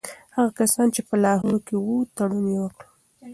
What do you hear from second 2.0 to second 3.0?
تړون یې وکړ.